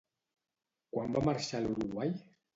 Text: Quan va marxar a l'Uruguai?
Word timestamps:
Quan 0.95 1.13
va 1.19 1.23
marxar 1.29 1.61
a 1.61 1.63
l'Uruguai? 1.69 2.17